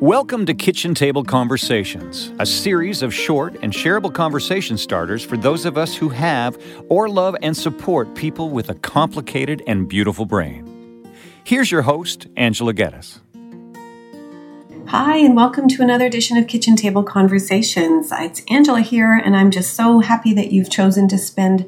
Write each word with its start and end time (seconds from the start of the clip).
Welcome 0.00 0.44
to 0.44 0.52
Kitchen 0.52 0.94
Table 0.94 1.24
Conversations, 1.24 2.30
a 2.38 2.44
series 2.44 3.00
of 3.00 3.14
short 3.14 3.56
and 3.62 3.72
shareable 3.72 4.12
conversation 4.12 4.76
starters 4.76 5.24
for 5.24 5.38
those 5.38 5.64
of 5.64 5.78
us 5.78 5.96
who 5.96 6.10
have 6.10 6.62
or 6.90 7.08
love 7.08 7.34
and 7.40 7.56
support 7.56 8.14
people 8.14 8.50
with 8.50 8.68
a 8.68 8.74
complicated 8.74 9.62
and 9.66 9.88
beautiful 9.88 10.26
brain. 10.26 11.10
Here's 11.44 11.70
your 11.70 11.80
host, 11.80 12.26
Angela 12.36 12.74
Geddes. 12.74 13.20
Hi, 14.88 15.16
and 15.16 15.34
welcome 15.34 15.66
to 15.68 15.82
another 15.82 16.04
edition 16.04 16.36
of 16.36 16.46
Kitchen 16.46 16.76
Table 16.76 17.02
Conversations. 17.02 18.10
It's 18.12 18.42
Angela 18.50 18.82
here, 18.82 19.14
and 19.14 19.34
I'm 19.34 19.50
just 19.50 19.72
so 19.72 20.00
happy 20.00 20.34
that 20.34 20.52
you've 20.52 20.68
chosen 20.68 21.08
to 21.08 21.16
spend 21.16 21.66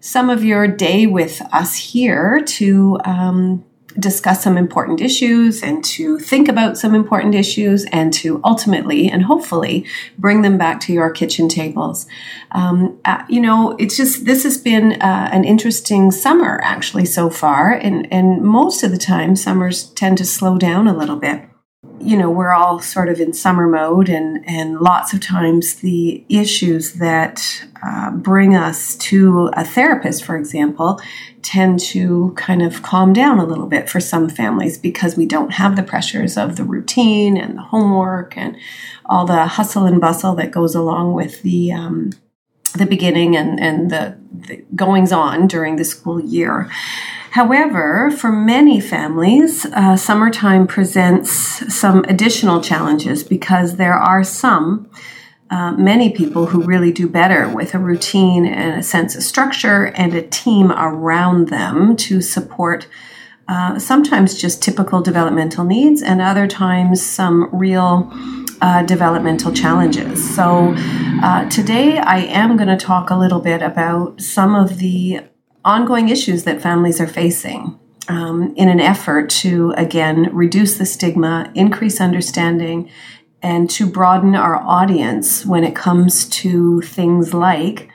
some 0.00 0.28
of 0.28 0.44
your 0.44 0.68
day 0.68 1.06
with 1.06 1.40
us 1.50 1.76
here 1.76 2.42
to 2.44 2.98
um, 3.06 3.64
discuss 3.98 4.42
some 4.42 4.56
important 4.56 5.00
issues 5.00 5.62
and 5.62 5.84
to 5.84 6.18
think 6.18 6.48
about 6.48 6.76
some 6.76 6.94
important 6.94 7.34
issues 7.34 7.84
and 7.86 8.12
to 8.12 8.40
ultimately 8.44 9.08
and 9.08 9.24
hopefully 9.24 9.86
bring 10.18 10.42
them 10.42 10.58
back 10.58 10.80
to 10.80 10.92
your 10.92 11.10
kitchen 11.10 11.48
tables. 11.48 12.06
Um, 12.52 12.98
uh, 13.04 13.24
you 13.28 13.40
know, 13.40 13.76
it's 13.78 13.96
just 13.96 14.24
this 14.24 14.42
has 14.42 14.58
been 14.58 14.92
uh, 15.00 15.28
an 15.32 15.44
interesting 15.44 16.10
summer 16.10 16.60
actually 16.64 17.04
so 17.04 17.30
far, 17.30 17.72
and 17.72 18.12
and 18.12 18.42
most 18.42 18.82
of 18.82 18.90
the 18.90 18.98
time 18.98 19.36
summers 19.36 19.84
tend 19.90 20.18
to 20.18 20.24
slow 20.24 20.58
down 20.58 20.86
a 20.86 20.96
little 20.96 21.16
bit 21.16 21.48
you 22.04 22.16
know, 22.16 22.30
we're 22.30 22.52
all 22.52 22.80
sort 22.80 23.08
of 23.08 23.18
in 23.18 23.32
summer 23.32 23.66
mode, 23.66 24.08
and, 24.08 24.46
and 24.46 24.80
lots 24.80 25.14
of 25.14 25.20
times 25.20 25.76
the 25.76 26.24
issues 26.28 26.94
that 26.94 27.64
uh, 27.82 28.10
bring 28.10 28.54
us 28.54 28.94
to 28.96 29.50
a 29.54 29.64
therapist, 29.64 30.24
for 30.24 30.36
example, 30.36 31.00
tend 31.42 31.80
to 31.80 32.32
kind 32.36 32.62
of 32.62 32.82
calm 32.82 33.12
down 33.12 33.38
a 33.38 33.44
little 33.44 33.66
bit 33.66 33.88
for 33.88 34.00
some 34.00 34.28
families 34.28 34.76
because 34.76 35.16
we 35.16 35.26
don't 35.26 35.52
have 35.52 35.76
the 35.76 35.82
pressures 35.82 36.36
of 36.36 36.56
the 36.56 36.64
routine 36.64 37.36
and 37.36 37.56
the 37.58 37.62
homework 37.62 38.36
and 38.36 38.56
all 39.06 39.26
the 39.26 39.46
hustle 39.46 39.86
and 39.86 40.00
bustle 40.00 40.34
that 40.34 40.50
goes 40.50 40.74
along 40.74 41.14
with 41.14 41.42
the 41.42 41.72
um, 41.72 42.10
the 42.76 42.86
beginning 42.86 43.36
and, 43.36 43.60
and 43.60 43.90
the, 43.90 44.18
the 44.32 44.64
goings 44.74 45.12
on 45.12 45.46
during 45.46 45.76
the 45.76 45.84
school 45.84 46.20
year. 46.20 46.70
However, 47.30 48.12
for 48.12 48.30
many 48.30 48.80
families, 48.80 49.66
uh, 49.66 49.96
summertime 49.96 50.66
presents 50.66 51.30
some 51.74 52.04
additional 52.04 52.60
challenges 52.60 53.24
because 53.24 53.76
there 53.76 53.94
are 53.94 54.22
some, 54.22 54.88
uh, 55.50 55.72
many 55.72 56.10
people 56.10 56.46
who 56.46 56.62
really 56.62 56.92
do 56.92 57.08
better 57.08 57.48
with 57.48 57.74
a 57.74 57.78
routine 57.78 58.46
and 58.46 58.78
a 58.78 58.82
sense 58.82 59.16
of 59.16 59.22
structure 59.22 59.86
and 59.96 60.14
a 60.14 60.22
team 60.22 60.70
around 60.72 61.48
them 61.48 61.96
to 61.96 62.20
support 62.20 62.86
uh, 63.46 63.78
sometimes 63.78 64.40
just 64.40 64.62
typical 64.62 65.02
developmental 65.02 65.64
needs 65.64 66.02
and 66.02 66.20
other 66.22 66.46
times 66.46 67.04
some 67.04 67.50
real 67.52 68.10
uh, 68.64 68.82
developmental 68.82 69.52
challenges. 69.52 70.34
So, 70.34 70.74
uh, 71.22 71.46
today 71.50 71.98
I 71.98 72.20
am 72.20 72.56
going 72.56 72.70
to 72.70 72.78
talk 72.78 73.10
a 73.10 73.16
little 73.16 73.40
bit 73.40 73.60
about 73.60 74.22
some 74.22 74.54
of 74.54 74.78
the 74.78 75.20
ongoing 75.66 76.08
issues 76.08 76.44
that 76.44 76.62
families 76.62 76.98
are 76.98 77.06
facing 77.06 77.78
um, 78.08 78.54
in 78.56 78.70
an 78.70 78.80
effort 78.80 79.28
to, 79.44 79.74
again, 79.76 80.30
reduce 80.34 80.78
the 80.78 80.86
stigma, 80.86 81.52
increase 81.54 82.00
understanding, 82.00 82.88
and 83.42 83.68
to 83.68 83.86
broaden 83.86 84.34
our 84.34 84.56
audience 84.56 85.44
when 85.44 85.62
it 85.62 85.76
comes 85.76 86.26
to 86.30 86.80
things 86.80 87.34
like 87.34 87.90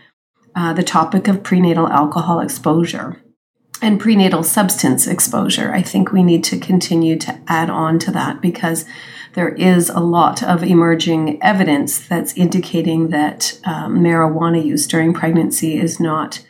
uh, 0.55 0.71
the 0.73 0.83
topic 0.83 1.27
of 1.27 1.41
prenatal 1.41 1.87
alcohol 1.87 2.41
exposure 2.41 3.19
and 3.81 3.99
prenatal 3.99 4.43
substance 4.43 5.07
exposure. 5.07 5.73
I 5.73 5.81
think 5.81 6.11
we 6.11 6.21
need 6.21 6.43
to 6.43 6.59
continue 6.59 7.17
to 7.17 7.39
add 7.47 7.71
on 7.71 7.97
to 7.99 8.11
that 8.11 8.39
because 8.39 8.85
there 9.39 9.47
is 9.55 9.87
a 9.87 10.01
lot 10.01 10.43
of 10.43 10.63
emerging 10.63 11.41
evidence 11.41 12.05
that's 12.09 12.33
indicating 12.35 13.07
that 13.07 13.57
um, 13.63 13.99
marijuana 13.99 14.61
use 14.61 14.85
during 14.85 15.13
pregnancy 15.13 15.77
is 15.77 15.97
not 15.97 16.45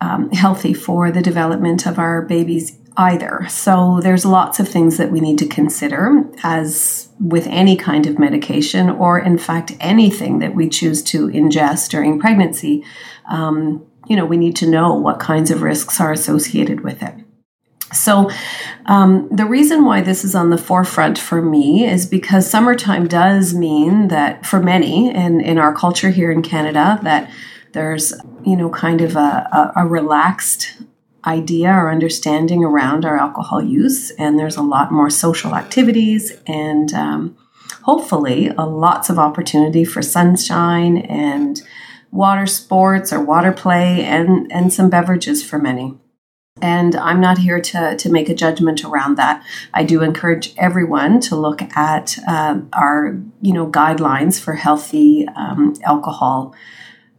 um, 0.00 0.30
healthy 0.30 0.72
for 0.72 1.10
the 1.10 1.20
development 1.20 1.86
of 1.86 1.98
our 1.98 2.22
babies 2.22 2.78
either. 2.96 3.46
So 3.50 4.00
there's 4.02 4.24
lots 4.24 4.58
of 4.58 4.66
things 4.66 4.96
that 4.96 5.12
we 5.12 5.20
need 5.20 5.38
to 5.40 5.46
consider 5.46 6.24
as 6.42 7.10
with 7.20 7.46
any 7.48 7.76
kind 7.76 8.06
of 8.06 8.18
medication, 8.18 8.88
or 8.88 9.18
in 9.18 9.36
fact, 9.36 9.76
anything 9.78 10.38
that 10.38 10.54
we 10.54 10.70
choose 10.70 11.02
to 11.02 11.28
ingest 11.28 11.90
during 11.90 12.18
pregnancy. 12.18 12.86
Um, 13.30 13.84
you 14.06 14.16
know, 14.16 14.24
we 14.24 14.38
need 14.38 14.56
to 14.56 14.66
know 14.66 14.94
what 14.94 15.20
kinds 15.20 15.50
of 15.50 15.60
risks 15.60 16.00
are 16.00 16.12
associated 16.12 16.80
with 16.80 17.02
it. 17.02 17.16
So, 17.94 18.30
um, 18.86 19.28
the 19.30 19.46
reason 19.46 19.84
why 19.84 20.02
this 20.02 20.24
is 20.24 20.34
on 20.34 20.50
the 20.50 20.58
forefront 20.58 21.18
for 21.18 21.40
me 21.40 21.86
is 21.86 22.06
because 22.06 22.48
summertime 22.48 23.06
does 23.08 23.54
mean 23.54 24.08
that 24.08 24.44
for 24.44 24.60
many 24.60 25.14
in, 25.14 25.40
in 25.40 25.58
our 25.58 25.74
culture 25.74 26.10
here 26.10 26.30
in 26.30 26.42
Canada, 26.42 26.98
that 27.02 27.30
there's, 27.72 28.12
you 28.44 28.56
know, 28.56 28.68
kind 28.70 29.00
of 29.00 29.16
a, 29.16 29.18
a, 29.18 29.72
a 29.76 29.86
relaxed 29.86 30.82
idea 31.26 31.70
or 31.70 31.90
understanding 31.90 32.64
around 32.64 33.04
our 33.04 33.16
alcohol 33.16 33.62
use, 33.62 34.10
and 34.12 34.38
there's 34.38 34.56
a 34.56 34.62
lot 34.62 34.92
more 34.92 35.10
social 35.10 35.54
activities 35.54 36.32
and 36.46 36.92
um, 36.92 37.36
hopefully 37.82 38.48
a 38.58 38.66
lots 38.66 39.10
of 39.10 39.18
opportunity 39.18 39.84
for 39.84 40.02
sunshine 40.02 40.98
and 40.98 41.62
water 42.10 42.46
sports 42.46 43.12
or 43.12 43.20
water 43.20 43.52
play 43.52 44.04
and, 44.04 44.50
and 44.52 44.72
some 44.72 44.88
beverages 44.88 45.44
for 45.44 45.58
many. 45.58 45.94
And 46.64 46.96
I'm 46.96 47.20
not 47.20 47.36
here 47.36 47.60
to, 47.60 47.94
to 47.94 48.08
make 48.10 48.30
a 48.30 48.34
judgment 48.34 48.84
around 48.84 49.18
that. 49.18 49.44
I 49.74 49.84
do 49.84 50.00
encourage 50.00 50.54
everyone 50.56 51.20
to 51.20 51.36
look 51.36 51.60
at 51.76 52.16
uh, 52.26 52.60
our 52.72 53.20
you 53.42 53.52
know 53.52 53.66
guidelines 53.70 54.40
for 54.40 54.54
healthy 54.54 55.28
um, 55.36 55.74
alcohol 55.82 56.54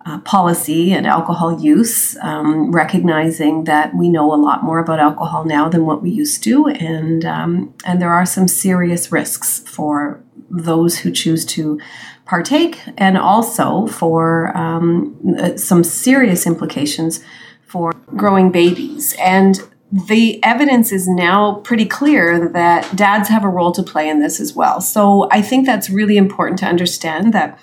uh, 0.04 0.18
policy 0.22 0.94
and 0.94 1.06
alcohol 1.06 1.62
use, 1.62 2.18
um, 2.24 2.72
recognizing 2.72 3.66
that 3.66 3.94
we 3.94 4.10
know 4.10 4.34
a 4.34 4.42
lot 4.48 4.64
more 4.64 4.80
about 4.80 5.00
alcohol 5.00 5.46
now 5.46 5.70
than 5.70 5.86
what 5.86 6.02
we 6.02 6.10
used 6.10 6.44
to, 6.44 6.68
and 6.68 7.24
um, 7.24 7.72
and 7.86 8.02
there 8.02 8.14
are 8.14 8.26
some 8.26 8.48
serious 8.48 9.12
risks 9.12 9.60
for 9.60 10.24
those 10.50 10.98
who 10.98 11.12
choose 11.12 11.46
to 11.46 11.80
partake, 12.26 12.80
and 12.98 13.16
also 13.16 13.86
for 13.86 14.56
um, 14.58 15.16
uh, 15.40 15.56
some 15.56 15.84
serious 15.84 16.48
implications 16.48 17.24
for 17.68 17.94
growing 18.16 18.52
babies. 18.52 19.16
And 19.20 19.60
the 19.92 20.44
evidence 20.44 20.92
is 20.92 21.08
now 21.08 21.56
pretty 21.64 21.86
clear 21.86 22.50
that 22.50 22.96
dads 22.96 23.30
have 23.30 23.44
a 23.44 23.50
role 23.50 23.72
to 23.72 23.84
play 23.84 24.10
in 24.10 24.20
this 24.20 24.40
as 24.40 24.54
well. 24.54 24.82
So 24.82 25.28
I 25.32 25.42
think 25.42 25.66
that's 25.66 25.90
really 25.90 26.18
important 26.18 26.60
to 26.60 26.66
understand 26.66 27.34
that 27.34 27.60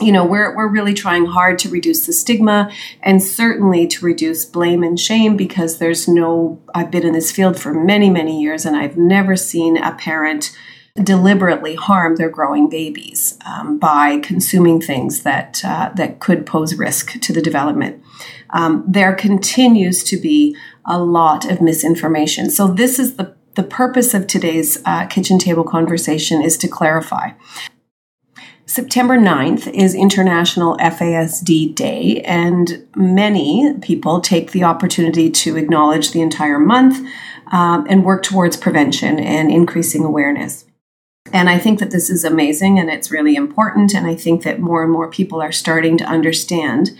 you 0.00 0.12
know 0.12 0.24
we're 0.24 0.54
we're 0.56 0.68
really 0.68 0.94
trying 0.94 1.26
hard 1.26 1.58
to 1.58 1.68
reduce 1.68 2.06
the 2.06 2.12
stigma 2.12 2.70
and 3.02 3.22
certainly 3.22 3.86
to 3.88 4.04
reduce 4.04 4.44
blame 4.44 4.82
and 4.82 4.98
shame 4.98 5.36
because 5.36 5.78
there's 5.78 6.08
no 6.08 6.60
I've 6.74 6.90
been 6.90 7.04
in 7.04 7.12
this 7.12 7.32
field 7.32 7.58
for 7.58 7.74
many 7.74 8.08
many 8.08 8.40
years 8.40 8.64
and 8.64 8.76
I've 8.76 8.96
never 8.96 9.36
seen 9.36 9.76
a 9.76 9.94
parent 9.94 10.56
deliberately 10.96 11.74
harm 11.74 12.16
their 12.16 12.28
growing 12.28 12.68
babies 12.68 13.38
um, 13.46 13.78
by 13.78 14.18
consuming 14.18 14.80
things 14.80 15.22
that 15.22 15.62
uh, 15.64 15.90
that 15.96 16.20
could 16.20 16.46
pose 16.46 16.74
risk 16.74 17.20
to 17.20 17.32
the 17.32 17.42
development. 17.42 18.02
Um, 18.52 18.84
there 18.86 19.14
continues 19.14 20.02
to 20.04 20.16
be 20.16 20.56
a 20.84 20.98
lot 20.98 21.50
of 21.50 21.60
misinformation. 21.60 22.50
So 22.50 22.66
this 22.68 22.98
is 22.98 23.16
the 23.16 23.34
the 23.54 23.62
purpose 23.64 24.14
of 24.14 24.26
today's 24.26 24.80
uh, 24.84 25.06
kitchen 25.06 25.38
table 25.38 25.64
conversation 25.64 26.40
is 26.40 26.56
to 26.58 26.68
clarify. 26.68 27.32
September 28.64 29.18
9th 29.18 29.66
is 29.72 29.96
International 29.96 30.76
FASD 30.76 31.74
Day, 31.74 32.20
and 32.24 32.86
many 32.94 33.74
people 33.82 34.20
take 34.20 34.52
the 34.52 34.62
opportunity 34.62 35.28
to 35.28 35.56
acknowledge 35.56 36.12
the 36.12 36.20
entire 36.20 36.60
month 36.60 37.04
um, 37.50 37.84
and 37.90 38.04
work 38.04 38.22
towards 38.22 38.56
prevention 38.56 39.18
and 39.18 39.50
increasing 39.50 40.04
awareness. 40.04 40.66
And 41.32 41.48
I 41.48 41.58
think 41.58 41.78
that 41.78 41.90
this 41.90 42.10
is 42.10 42.24
amazing 42.24 42.78
and 42.78 42.90
it's 42.90 43.10
really 43.10 43.36
important. 43.36 43.94
And 43.94 44.06
I 44.06 44.14
think 44.14 44.42
that 44.42 44.60
more 44.60 44.82
and 44.82 44.92
more 44.92 45.08
people 45.08 45.40
are 45.40 45.52
starting 45.52 45.96
to 45.98 46.04
understand 46.04 46.90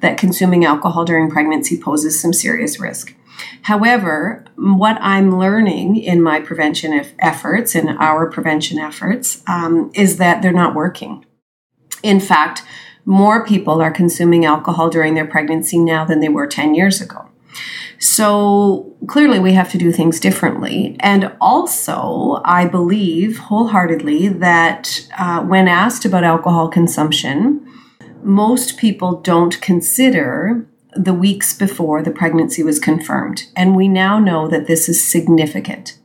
that 0.00 0.18
consuming 0.18 0.64
alcohol 0.64 1.04
during 1.04 1.30
pregnancy 1.30 1.80
poses 1.80 2.20
some 2.20 2.32
serious 2.32 2.78
risk. 2.78 3.14
However, 3.62 4.44
what 4.56 4.98
I'm 5.00 5.38
learning 5.38 5.96
in 5.96 6.22
my 6.22 6.40
prevention 6.40 6.92
efforts, 7.18 7.74
in 7.74 7.88
our 7.88 8.28
prevention 8.30 8.78
efforts, 8.78 9.42
um, 9.46 9.90
is 9.94 10.18
that 10.18 10.42
they're 10.42 10.52
not 10.52 10.74
working. 10.74 11.24
In 12.02 12.20
fact, 12.20 12.62
more 13.04 13.44
people 13.44 13.80
are 13.80 13.90
consuming 13.90 14.44
alcohol 14.44 14.90
during 14.90 15.14
their 15.14 15.26
pregnancy 15.26 15.78
now 15.78 16.04
than 16.04 16.20
they 16.20 16.28
were 16.28 16.46
10 16.46 16.74
years 16.74 17.00
ago. 17.00 17.27
So 17.98 18.94
clearly, 19.06 19.38
we 19.38 19.54
have 19.54 19.70
to 19.72 19.78
do 19.78 19.90
things 19.92 20.20
differently. 20.20 20.96
And 21.00 21.32
also, 21.40 22.40
I 22.44 22.66
believe 22.66 23.38
wholeheartedly 23.38 24.28
that 24.28 25.08
uh, 25.18 25.42
when 25.42 25.68
asked 25.68 26.04
about 26.04 26.24
alcohol 26.24 26.68
consumption, 26.68 27.64
most 28.22 28.76
people 28.76 29.20
don't 29.20 29.60
consider 29.60 30.66
the 30.94 31.14
weeks 31.14 31.56
before 31.56 32.02
the 32.02 32.10
pregnancy 32.10 32.62
was 32.62 32.78
confirmed. 32.78 33.46
And 33.56 33.76
we 33.76 33.88
now 33.88 34.18
know 34.18 34.48
that 34.48 34.66
this 34.66 34.88
is 34.88 35.04
significant. 35.04 35.98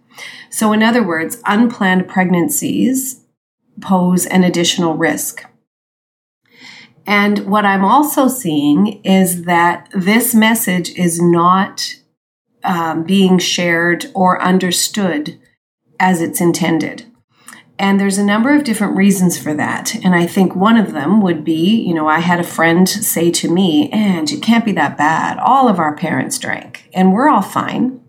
So, 0.49 0.71
in 0.73 0.83
other 0.83 1.03
words, 1.03 1.41
unplanned 1.45 2.07
pregnancies 2.07 3.21
pose 3.81 4.25
an 4.25 4.43
additional 4.43 4.95
risk. 4.95 5.45
And 7.05 7.39
what 7.39 7.65
I'm 7.65 7.83
also 7.83 8.27
seeing 8.27 9.01
is 9.03 9.43
that 9.43 9.89
this 9.93 10.33
message 10.33 10.91
is 10.91 11.21
not 11.21 11.95
um, 12.63 13.03
being 13.03 13.39
shared 13.39 14.05
or 14.13 14.41
understood 14.41 15.39
as 15.99 16.21
it's 16.21 16.39
intended. 16.39 17.05
And 17.77 17.99
there's 17.99 18.17
a 18.17 18.25
number 18.25 18.55
of 18.55 18.63
different 18.63 18.95
reasons 18.95 19.37
for 19.37 19.53
that. 19.55 19.95
And 19.95 20.15
I 20.15 20.25
think 20.25 20.55
one 20.55 20.77
of 20.77 20.93
them 20.93 21.21
would 21.21 21.43
be, 21.43 21.81
you 21.81 21.93
know, 21.93 22.07
I 22.07 22.19
had 22.19 22.39
a 22.39 22.43
friend 22.43 22.87
say 22.87 23.31
to 23.31 23.51
me, 23.51 23.89
and 23.91 24.31
it 24.31 24.41
can't 24.41 24.63
be 24.63 24.71
that 24.73 24.97
bad. 24.97 25.37
All 25.39 25.67
of 25.67 25.79
our 25.79 25.95
parents 25.95 26.37
drank, 26.37 26.89
and 26.93 27.11
we're 27.11 27.27
all 27.27 27.41
fine. 27.41 27.99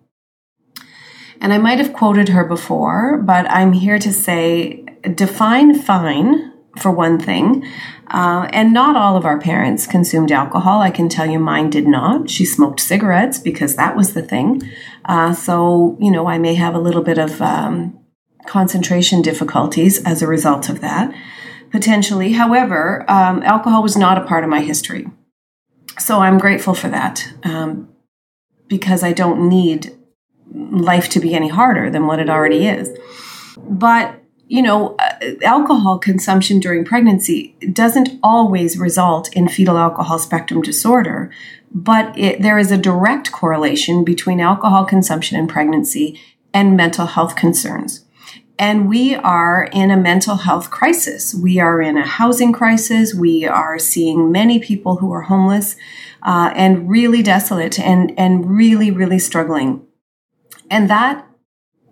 And 1.40 1.52
I 1.52 1.58
might 1.58 1.78
have 1.78 1.92
quoted 1.92 2.28
her 2.28 2.44
before, 2.44 3.18
but 3.18 3.50
I'm 3.50 3.72
here 3.72 3.98
to 3.98 4.12
say 4.12 4.84
define 5.14 5.74
fine 5.74 6.53
for 6.78 6.90
one 6.90 7.18
thing. 7.18 7.64
Uh, 8.08 8.48
and 8.52 8.72
not 8.72 8.96
all 8.96 9.16
of 9.16 9.24
our 9.24 9.38
parents 9.40 9.86
consumed 9.86 10.30
alcohol. 10.30 10.80
I 10.80 10.90
can 10.90 11.08
tell 11.08 11.26
you 11.26 11.38
mine 11.38 11.70
did 11.70 11.86
not. 11.86 12.28
She 12.28 12.44
smoked 12.44 12.80
cigarettes 12.80 13.38
because 13.38 13.76
that 13.76 13.96
was 13.96 14.14
the 14.14 14.22
thing. 14.22 14.62
Uh, 15.04 15.34
so, 15.34 15.96
you 16.00 16.10
know, 16.10 16.26
I 16.26 16.38
may 16.38 16.54
have 16.54 16.74
a 16.74 16.80
little 16.80 17.02
bit 17.02 17.18
of 17.18 17.40
um, 17.40 17.98
concentration 18.46 19.22
difficulties 19.22 20.02
as 20.04 20.22
a 20.22 20.26
result 20.26 20.68
of 20.68 20.80
that, 20.80 21.14
potentially. 21.70 22.32
However, 22.32 23.04
um, 23.10 23.42
alcohol 23.42 23.82
was 23.82 23.96
not 23.96 24.18
a 24.18 24.24
part 24.24 24.44
of 24.44 24.50
my 24.50 24.60
history. 24.60 25.06
So 25.98 26.20
I'm 26.20 26.38
grateful 26.38 26.74
for 26.74 26.88
that 26.88 27.26
um, 27.44 27.88
because 28.68 29.02
I 29.02 29.12
don't 29.12 29.48
need 29.48 29.96
life 30.52 31.08
to 31.10 31.20
be 31.20 31.34
any 31.34 31.48
harder 31.48 31.90
than 31.90 32.06
what 32.06 32.18
it 32.18 32.28
already 32.28 32.66
is. 32.66 32.96
But 33.56 34.23
you 34.54 34.62
know, 34.62 34.94
uh, 35.00 35.32
alcohol 35.42 35.98
consumption 35.98 36.60
during 36.60 36.84
pregnancy 36.84 37.56
doesn't 37.72 38.20
always 38.22 38.78
result 38.78 39.28
in 39.34 39.48
fetal 39.48 39.76
alcohol 39.76 40.16
spectrum 40.16 40.62
disorder, 40.62 41.28
but 41.72 42.16
it, 42.16 42.40
there 42.40 42.56
is 42.56 42.70
a 42.70 42.78
direct 42.78 43.32
correlation 43.32 44.04
between 44.04 44.38
alcohol 44.38 44.84
consumption 44.84 45.36
in 45.36 45.48
pregnancy 45.48 46.20
and 46.52 46.76
mental 46.76 47.06
health 47.06 47.34
concerns. 47.34 48.04
And 48.56 48.88
we 48.88 49.16
are 49.16 49.68
in 49.72 49.90
a 49.90 49.96
mental 49.96 50.36
health 50.36 50.70
crisis. 50.70 51.34
We 51.34 51.58
are 51.58 51.82
in 51.82 51.98
a 51.98 52.06
housing 52.06 52.52
crisis. 52.52 53.12
We 53.12 53.44
are 53.44 53.80
seeing 53.80 54.30
many 54.30 54.60
people 54.60 54.98
who 54.98 55.12
are 55.12 55.22
homeless 55.22 55.74
uh, 56.22 56.52
and 56.54 56.88
really 56.88 57.24
desolate 57.24 57.80
and, 57.80 58.16
and 58.16 58.48
really, 58.48 58.92
really 58.92 59.18
struggling. 59.18 59.84
And 60.70 60.88
that 60.88 61.26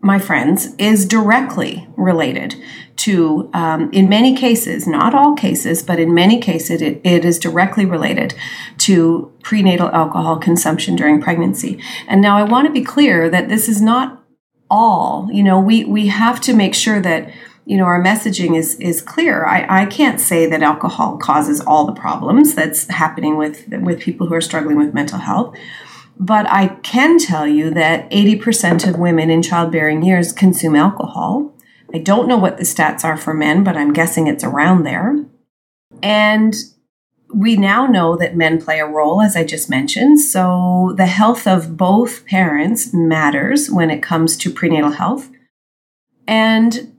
my 0.03 0.19
friends, 0.19 0.75
is 0.79 1.07
directly 1.07 1.89
related 1.97 2.57
to, 2.97 3.49
um, 3.55 3.89
in 3.93 4.09
many 4.09 4.35
cases, 4.35 4.87
not 4.87 5.15
all 5.15 5.35
cases, 5.35 5.83
but 5.83 6.01
in 6.01 6.13
many 6.13 6.41
cases, 6.41 6.83
it, 6.83 7.01
it 7.05 7.25
is 7.25 7.39
directly 7.39 7.87
related 7.87 8.35
to 8.79 9.33
prenatal 9.43 9.89
alcohol 9.91 10.39
consumption 10.39 10.97
during 10.97 11.23
pregnancy. 11.23 11.81
And 12.09 12.21
now 12.21 12.37
I 12.37 12.43
want 12.43 12.67
to 12.67 12.73
be 12.73 12.83
clear 12.83 13.31
that 13.31 13.49
this 13.49 13.69
is 13.69 13.81
not 13.81 14.21
all. 14.69 15.29
You 15.33 15.45
know, 15.45 15.61
we, 15.61 15.85
we 15.85 16.09
have 16.09 16.41
to 16.43 16.53
make 16.53 16.75
sure 16.75 17.01
that 17.01 17.33
you 17.65 17.77
know 17.77 17.85
our 17.85 18.03
messaging 18.03 18.57
is 18.57 18.75
is 18.81 19.01
clear 19.01 19.47
I, 19.47 19.83
I 19.83 19.87
can't 19.87 20.21
say 20.21 20.47
that 20.47 20.65
alcohol 20.65 21.17
causes 21.17 21.61
all 21.61 21.87
the 21.87 21.93
problems 21.93 22.57
that's 22.57 22.89
happening 22.89 23.37
with 23.37 23.69
with 23.69 24.01
people 24.01 24.27
who 24.27 24.35
are 24.35 24.41
struggling 24.41 24.79
with 24.79 24.93
mental 24.93 25.19
health 25.19 25.57
but 26.23 26.49
I 26.49 26.69
can 26.69 27.19
tell 27.19 27.49
you 27.49 27.71
that 27.71 28.09
80% 28.13 28.89
of 28.89 28.97
women 28.97 29.29
in 29.29 29.43
childbearing 29.43 30.05
years 30.05 30.33
consume 30.33 30.77
alcohol. 30.77 31.53
I 31.93 31.99
don't 31.99 32.29
know 32.29 32.39
what 32.39 32.59
the 32.59 32.63
stats 32.63 33.03
are 33.03 33.17
for 33.17 33.35
men, 33.35 33.65
but 33.65 33.77
I'm 33.77 33.93
guessing 33.93 34.29
it's 34.29 34.45
around 34.45 34.85
there. 34.85 35.25
And 36.01 36.55
we 37.35 37.57
now 37.57 37.87
know 37.87 38.17
that 38.17 38.37
men 38.37 38.63
play 38.63 38.79
a 38.79 38.87
role, 38.87 39.21
as 39.21 39.35
I 39.35 39.43
just 39.43 39.69
mentioned. 39.69 40.21
So 40.21 40.95
the 40.97 41.07
health 41.07 41.49
of 41.49 41.77
both 41.77 42.25
parents 42.25 42.95
matters 42.95 43.69
when 43.69 43.91
it 43.91 44.01
comes 44.01 44.37
to 44.37 44.51
prenatal 44.53 44.93
health. 44.93 45.29
And 46.29 46.92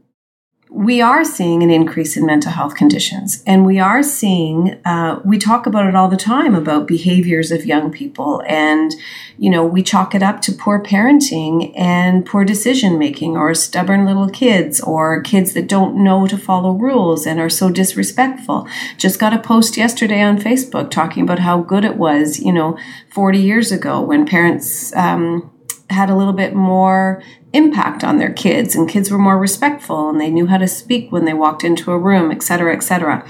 we 0.73 1.01
are 1.01 1.23
seeing 1.23 1.61
an 1.61 1.69
increase 1.69 2.17
in 2.17 2.25
mental 2.25 2.51
health 2.51 2.73
conditions. 2.73 3.43
And 3.45 3.63
we 3.63 3.79
are 3.79 4.01
seeing, 4.01 4.81
uh, 4.85 5.21
we 5.23 5.37
talk 5.37 5.67
about 5.67 5.85
it 5.85 5.93
all 5.93 6.07
the 6.07 6.17
time 6.17 6.55
about 6.55 6.87
behaviors 6.87 7.51
of 7.51 7.67
young 7.67 7.91
people. 7.91 8.41
And, 8.47 8.91
you 9.37 9.51
know, 9.51 9.63
we 9.63 9.83
chalk 9.83 10.15
it 10.15 10.23
up 10.23 10.41
to 10.41 10.51
poor 10.51 10.81
parenting 10.81 11.71
and 11.77 12.25
poor 12.25 12.43
decision 12.43 12.97
making 12.97 13.37
or 13.37 13.53
stubborn 13.53 14.03
little 14.03 14.29
kids 14.29 14.81
or 14.81 15.21
kids 15.21 15.53
that 15.53 15.67
don't 15.67 16.03
know 16.03 16.25
to 16.25 16.39
follow 16.39 16.71
rules 16.71 17.27
and 17.27 17.39
are 17.39 17.51
so 17.51 17.69
disrespectful. 17.69 18.67
Just 18.97 19.19
got 19.19 19.31
a 19.31 19.39
post 19.39 19.77
yesterday 19.77 20.21
on 20.23 20.39
Facebook 20.39 20.89
talking 20.89 21.21
about 21.21 21.37
how 21.37 21.61
good 21.61 21.85
it 21.85 21.97
was, 21.97 22.39
you 22.39 22.51
know, 22.51 22.79
40 23.11 23.37
years 23.37 23.71
ago 23.71 24.01
when 24.01 24.25
parents, 24.25 24.91
um, 24.95 25.51
had 25.89 26.09
a 26.09 26.15
little 26.15 26.33
bit 26.33 26.53
more 26.53 27.21
impact 27.53 28.03
on 28.03 28.17
their 28.17 28.33
kids 28.33 28.75
and 28.75 28.89
kids 28.89 29.11
were 29.11 29.17
more 29.17 29.37
respectful 29.37 30.09
and 30.09 30.19
they 30.19 30.29
knew 30.29 30.47
how 30.47 30.57
to 30.57 30.67
speak 30.67 31.11
when 31.11 31.25
they 31.25 31.33
walked 31.33 31.63
into 31.63 31.91
a 31.91 31.99
room 31.99 32.31
etc 32.31 32.73
etc 32.73 33.27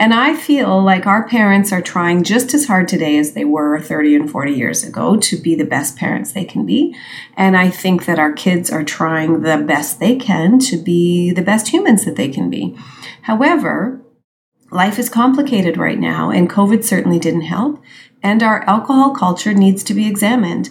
and 0.00 0.14
i 0.14 0.34
feel 0.34 0.82
like 0.82 1.06
our 1.06 1.28
parents 1.28 1.72
are 1.72 1.82
trying 1.82 2.24
just 2.24 2.54
as 2.54 2.66
hard 2.66 2.88
today 2.88 3.18
as 3.18 3.34
they 3.34 3.44
were 3.44 3.78
30 3.78 4.16
and 4.16 4.30
40 4.30 4.52
years 4.52 4.82
ago 4.82 5.16
to 5.18 5.36
be 5.36 5.54
the 5.54 5.64
best 5.64 5.96
parents 5.96 6.32
they 6.32 6.44
can 6.44 6.64
be. 6.64 6.96
And 7.36 7.56
i 7.56 7.68
think 7.68 8.06
that 8.06 8.18
our 8.18 8.32
kids 8.32 8.70
are 8.70 8.82
trying 8.82 9.42
the 9.42 9.58
best 9.58 10.00
they 10.00 10.16
can 10.16 10.58
to 10.60 10.76
be 10.76 11.30
the 11.32 11.42
best 11.42 11.68
humans 11.68 12.06
that 12.06 12.16
they 12.16 12.28
can 12.28 12.48
be. 12.48 12.76
However 13.22 14.00
life 14.72 14.98
is 14.98 15.08
complicated 15.08 15.76
right 15.76 15.98
now 15.98 16.30
and 16.30 16.48
covid 16.48 16.84
certainly 16.84 17.18
didn't 17.18 17.42
help 17.42 17.82
and 18.22 18.42
our 18.42 18.62
alcohol 18.62 19.14
culture 19.14 19.52
needs 19.52 19.82
to 19.82 19.94
be 19.94 20.06
examined 20.06 20.70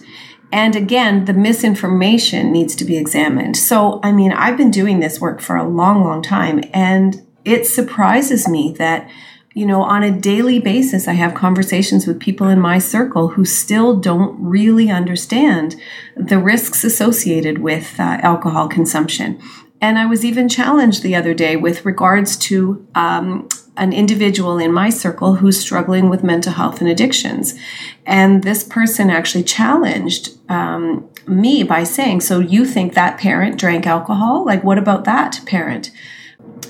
and 0.52 0.74
again, 0.74 1.24
the 1.26 1.32
misinformation 1.32 2.52
needs 2.52 2.74
to 2.76 2.84
be 2.84 2.96
examined. 2.96 3.56
So, 3.56 4.00
I 4.02 4.12
mean, 4.12 4.32
I've 4.32 4.56
been 4.56 4.70
doing 4.70 5.00
this 5.00 5.20
work 5.20 5.40
for 5.40 5.56
a 5.56 5.68
long, 5.68 6.02
long 6.02 6.22
time, 6.22 6.62
and 6.72 7.24
it 7.44 7.66
surprises 7.66 8.48
me 8.48 8.74
that, 8.78 9.08
you 9.54 9.64
know, 9.66 9.82
on 9.82 10.02
a 10.02 10.10
daily 10.10 10.58
basis, 10.58 11.08
I 11.08 11.12
have 11.14 11.34
conversations 11.34 12.06
with 12.06 12.20
people 12.20 12.48
in 12.48 12.60
my 12.60 12.78
circle 12.78 13.28
who 13.28 13.44
still 13.44 13.96
don't 13.96 14.36
really 14.40 14.90
understand 14.90 15.76
the 16.16 16.38
risks 16.38 16.84
associated 16.84 17.58
with 17.58 17.98
uh, 17.98 18.18
alcohol 18.22 18.68
consumption. 18.68 19.40
And 19.80 19.98
I 19.98 20.06
was 20.06 20.24
even 20.24 20.48
challenged 20.48 21.02
the 21.02 21.16
other 21.16 21.32
day 21.32 21.56
with 21.56 21.86
regards 21.86 22.36
to 22.36 22.86
um, 22.94 23.48
an 23.80 23.94
individual 23.94 24.58
in 24.58 24.72
my 24.72 24.90
circle 24.90 25.36
who's 25.36 25.58
struggling 25.58 26.10
with 26.10 26.22
mental 26.22 26.52
health 26.52 26.82
and 26.82 26.88
addictions. 26.88 27.58
And 28.04 28.44
this 28.44 28.62
person 28.62 29.08
actually 29.08 29.42
challenged 29.42 30.38
um, 30.50 31.08
me 31.26 31.62
by 31.62 31.84
saying, 31.84 32.20
So 32.20 32.40
you 32.40 32.66
think 32.66 32.92
that 32.92 33.18
parent 33.18 33.58
drank 33.58 33.86
alcohol? 33.86 34.44
Like, 34.44 34.62
what 34.62 34.76
about 34.76 35.04
that 35.06 35.40
parent? 35.46 35.90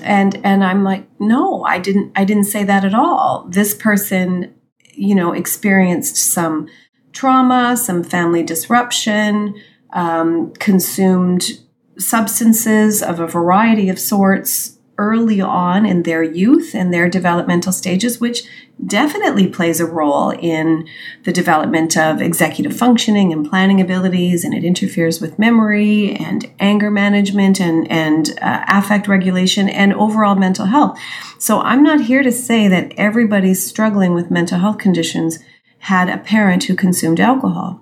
And 0.01 0.39
and 0.43 0.63
I'm 0.63 0.83
like, 0.85 1.05
no, 1.19 1.63
I 1.65 1.79
didn't 1.79 2.13
I 2.15 2.23
didn't 2.23 2.45
say 2.45 2.63
that 2.63 2.85
at 2.85 2.95
all. 2.95 3.45
This 3.49 3.75
person, 3.75 4.55
you 4.93 5.13
know, 5.13 5.33
experienced 5.33 6.15
some 6.15 6.69
trauma, 7.11 7.75
some 7.75 8.03
family 8.03 8.41
disruption, 8.41 9.53
um, 9.91 10.53
consumed 10.53 11.59
substances 11.97 13.03
of 13.03 13.19
a 13.19 13.27
variety 13.27 13.89
of 13.89 13.99
sorts 13.99 14.77
early 15.01 15.41
on 15.41 15.85
in 15.85 16.03
their 16.03 16.23
youth 16.23 16.75
and 16.75 16.93
their 16.93 17.09
developmental 17.09 17.71
stages, 17.71 18.19
which 18.19 18.43
definitely 18.85 19.47
plays 19.47 19.79
a 19.79 19.85
role 19.85 20.29
in 20.29 20.87
the 21.23 21.33
development 21.33 21.97
of 21.97 22.21
executive 22.21 22.75
functioning 22.75 23.33
and 23.33 23.49
planning 23.49 23.81
abilities, 23.81 24.43
and 24.43 24.53
it 24.53 24.63
interferes 24.63 25.19
with 25.19 25.39
memory 25.39 26.15
and 26.15 26.51
anger 26.59 26.91
management 26.91 27.59
and, 27.59 27.89
and 27.91 28.37
uh, 28.41 28.63
affect 28.67 29.07
regulation 29.07 29.67
and 29.67 29.93
overall 29.93 30.35
mental 30.35 30.67
health. 30.67 30.99
So 31.39 31.59
I'm 31.61 31.83
not 31.83 32.01
here 32.01 32.23
to 32.23 32.31
say 32.31 32.67
that 32.67 32.93
everybody 32.97 33.53
struggling 33.53 34.13
with 34.13 34.31
mental 34.31 34.59
health 34.59 34.77
conditions 34.77 35.39
had 35.79 36.09
a 36.09 36.17
parent 36.17 36.65
who 36.65 36.75
consumed 36.75 37.19
alcohol. 37.19 37.81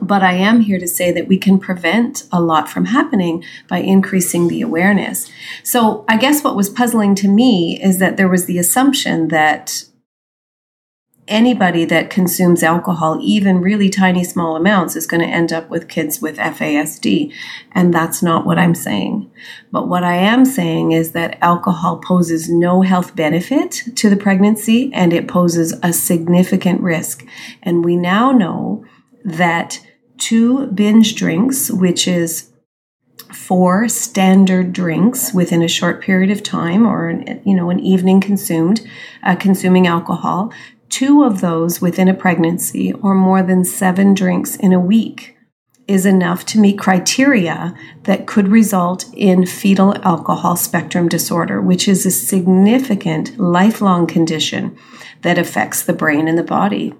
But 0.00 0.22
I 0.22 0.34
am 0.34 0.60
here 0.60 0.78
to 0.78 0.88
say 0.88 1.12
that 1.12 1.28
we 1.28 1.38
can 1.38 1.58
prevent 1.58 2.24
a 2.32 2.40
lot 2.40 2.68
from 2.68 2.86
happening 2.86 3.44
by 3.68 3.78
increasing 3.78 4.48
the 4.48 4.62
awareness. 4.62 5.30
So 5.62 6.04
I 6.08 6.16
guess 6.16 6.42
what 6.42 6.56
was 6.56 6.70
puzzling 6.70 7.14
to 7.16 7.28
me 7.28 7.80
is 7.82 7.98
that 7.98 8.16
there 8.16 8.28
was 8.28 8.46
the 8.46 8.58
assumption 8.58 9.28
that 9.28 9.84
anybody 11.28 11.84
that 11.84 12.10
consumes 12.10 12.62
alcohol, 12.62 13.18
even 13.22 13.60
really 13.60 13.88
tiny 13.88 14.24
small 14.24 14.56
amounts, 14.56 14.96
is 14.96 15.06
going 15.06 15.20
to 15.20 15.26
end 15.26 15.52
up 15.52 15.68
with 15.68 15.88
kids 15.88 16.20
with 16.20 16.38
FASD. 16.38 17.32
And 17.72 17.94
that's 17.94 18.22
not 18.22 18.44
what 18.44 18.58
I'm 18.58 18.74
saying. 18.74 19.30
But 19.70 19.88
what 19.88 20.02
I 20.02 20.14
am 20.14 20.44
saying 20.44 20.92
is 20.92 21.12
that 21.12 21.38
alcohol 21.40 21.98
poses 21.98 22.48
no 22.48 22.82
health 22.82 23.14
benefit 23.14 23.84
to 23.96 24.10
the 24.10 24.16
pregnancy 24.16 24.90
and 24.92 25.12
it 25.12 25.28
poses 25.28 25.78
a 25.82 25.92
significant 25.92 26.80
risk. 26.80 27.24
And 27.62 27.84
we 27.84 27.96
now 27.96 28.32
know 28.32 28.84
that 29.24 29.84
two 30.18 30.66
binge 30.68 31.14
drinks, 31.14 31.70
which 31.70 32.06
is 32.06 32.50
four 33.32 33.88
standard 33.88 34.72
drinks 34.72 35.32
within 35.32 35.62
a 35.62 35.68
short 35.68 36.02
period 36.02 36.30
of 36.30 36.42
time 36.42 36.86
or 36.86 37.22
you 37.44 37.54
know 37.54 37.68
an 37.68 37.78
evening 37.78 38.20
consumed 38.20 38.80
uh, 39.22 39.36
consuming 39.36 39.86
alcohol 39.86 40.50
two 40.88 41.22
of 41.22 41.40
those 41.42 41.80
within 41.80 42.08
a 42.08 42.14
pregnancy 42.14 42.92
or 42.94 43.14
more 43.14 43.42
than 43.42 43.64
seven 43.64 44.14
drinks 44.14 44.56
in 44.56 44.72
a 44.72 44.80
week 44.80 45.36
is 45.86 46.04
enough 46.04 46.44
to 46.44 46.60
meet 46.60 46.78
criteria 46.78 47.74
that 48.04 48.26
could 48.26 48.48
result 48.48 49.06
in 49.14 49.46
fetal 49.46 49.94
alcohol 50.04 50.54
spectrum 50.54 51.08
disorder, 51.08 51.62
which 51.62 51.88
is 51.88 52.04
a 52.04 52.10
significant 52.10 53.38
lifelong 53.38 54.06
condition 54.06 54.76
that 55.22 55.38
affects 55.38 55.82
the 55.82 55.94
brain 55.94 56.28
and 56.28 56.36
the 56.36 56.42
body 56.42 56.94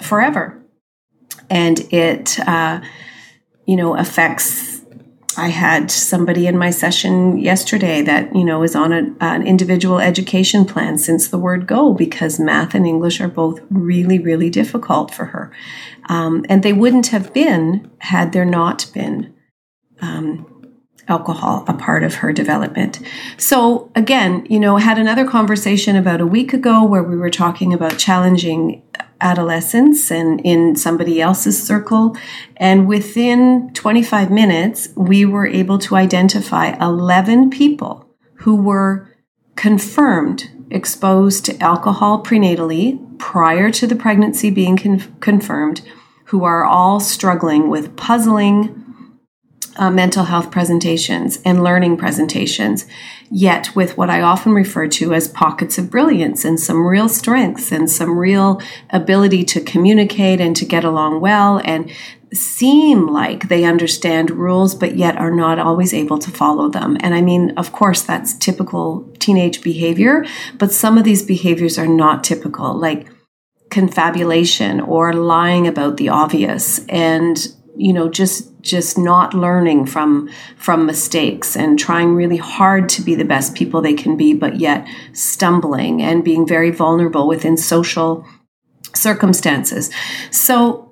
forever. 0.00 0.59
And 1.50 1.80
it, 1.92 2.38
uh, 2.40 2.80
you 3.66 3.76
know, 3.76 3.96
affects 3.96 4.80
I 5.36 5.48
had 5.48 5.90
somebody 5.90 6.46
in 6.46 6.58
my 6.58 6.70
session 6.70 7.38
yesterday 7.38 8.02
that 8.02 8.34
you 8.34 8.44
know 8.44 8.62
is 8.62 8.74
on 8.74 8.92
a, 8.92 9.14
an 9.20 9.46
individual 9.46 10.00
education 10.00 10.64
plan 10.64 10.98
since 10.98 11.28
the 11.28 11.38
word 11.38 11.66
go 11.66 11.94
because 11.94 12.40
math 12.40 12.74
and 12.74 12.86
English 12.86 13.20
are 13.20 13.28
both 13.28 13.60
really 13.70 14.18
really 14.18 14.50
difficult 14.50 15.14
for 15.14 15.26
her, 15.26 15.52
um, 16.08 16.44
and 16.48 16.62
they 16.62 16.72
wouldn't 16.72 17.08
have 17.08 17.32
been 17.32 17.90
had 17.98 18.32
there 18.32 18.44
not 18.44 18.90
been 18.92 19.32
um, 20.00 20.49
alcohol 21.08 21.64
a 21.66 21.74
part 21.74 22.02
of 22.02 22.16
her 22.16 22.32
development. 22.32 23.00
So 23.36 23.90
again, 23.94 24.46
you 24.48 24.60
know, 24.60 24.76
had 24.76 24.98
another 24.98 25.26
conversation 25.26 25.96
about 25.96 26.20
a 26.20 26.26
week 26.26 26.52
ago 26.52 26.84
where 26.84 27.02
we 27.02 27.16
were 27.16 27.30
talking 27.30 27.72
about 27.72 27.98
challenging 27.98 28.82
adolescence 29.20 30.10
and 30.10 30.40
in 30.44 30.76
somebody 30.76 31.20
else's 31.20 31.62
circle. 31.62 32.16
And 32.56 32.86
within 32.86 33.70
25 33.74 34.30
minutes, 34.30 34.88
we 34.96 35.24
were 35.24 35.46
able 35.46 35.78
to 35.80 35.96
identify 35.96 36.76
11 36.80 37.50
people 37.50 38.06
who 38.36 38.56
were 38.56 39.08
confirmed 39.56 40.50
exposed 40.70 41.44
to 41.44 41.58
alcohol 41.58 42.22
prenatally 42.22 43.18
prior 43.18 43.70
to 43.72 43.86
the 43.86 43.96
pregnancy 43.96 44.50
being 44.50 44.76
con- 44.76 45.16
confirmed, 45.20 45.82
who 46.26 46.44
are 46.44 46.64
all 46.64 47.00
struggling 47.00 47.68
with 47.68 47.96
puzzling 47.96 48.89
uh, 49.80 49.90
mental 49.90 50.24
health 50.24 50.50
presentations 50.50 51.40
and 51.42 51.64
learning 51.64 51.96
presentations, 51.96 52.86
yet 53.30 53.74
with 53.74 53.96
what 53.96 54.10
I 54.10 54.20
often 54.20 54.52
refer 54.52 54.86
to 54.88 55.14
as 55.14 55.26
pockets 55.26 55.78
of 55.78 55.90
brilliance 55.90 56.44
and 56.44 56.60
some 56.60 56.86
real 56.86 57.08
strengths 57.08 57.72
and 57.72 57.90
some 57.90 58.18
real 58.18 58.60
ability 58.90 59.42
to 59.46 59.60
communicate 59.62 60.38
and 60.38 60.54
to 60.56 60.66
get 60.66 60.84
along 60.84 61.22
well 61.22 61.62
and 61.64 61.90
seem 62.32 63.06
like 63.06 63.48
they 63.48 63.64
understand 63.64 64.30
rules, 64.30 64.74
but 64.74 64.96
yet 64.96 65.16
are 65.16 65.34
not 65.34 65.58
always 65.58 65.94
able 65.94 66.18
to 66.18 66.30
follow 66.30 66.68
them. 66.68 66.98
And 67.00 67.14
I 67.14 67.22
mean, 67.22 67.52
of 67.56 67.72
course, 67.72 68.02
that's 68.02 68.34
typical 68.34 69.10
teenage 69.18 69.62
behavior, 69.62 70.26
but 70.58 70.72
some 70.72 70.98
of 70.98 71.04
these 71.04 71.22
behaviors 71.22 71.78
are 71.78 71.88
not 71.88 72.22
typical, 72.22 72.74
like 72.74 73.08
confabulation 73.70 74.80
or 74.80 75.14
lying 75.14 75.66
about 75.66 75.96
the 75.96 76.10
obvious 76.10 76.84
and 76.88 77.38
you 77.80 77.92
know 77.92 78.08
just 78.08 78.48
just 78.60 78.98
not 78.98 79.32
learning 79.32 79.86
from 79.86 80.28
from 80.56 80.84
mistakes 80.84 81.56
and 81.56 81.78
trying 81.78 82.14
really 82.14 82.36
hard 82.36 82.88
to 82.88 83.00
be 83.00 83.14
the 83.14 83.24
best 83.24 83.54
people 83.54 83.80
they 83.80 83.94
can 83.94 84.16
be 84.16 84.34
but 84.34 84.60
yet 84.60 84.86
stumbling 85.12 86.02
and 86.02 86.22
being 86.22 86.46
very 86.46 86.70
vulnerable 86.70 87.26
within 87.26 87.56
social 87.56 88.24
circumstances. 88.94 89.90
So 90.30 90.89